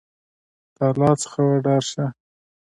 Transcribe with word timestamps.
د 0.75 0.77
الله 0.89 1.13
څخه 1.21 1.39
وډار 1.49 1.83
شه! 1.91 2.05